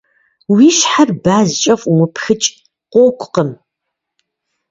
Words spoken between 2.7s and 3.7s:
къокӏукъым.